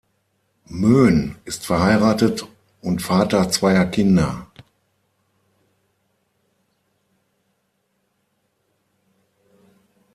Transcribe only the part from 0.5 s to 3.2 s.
Moen ist verheiratet und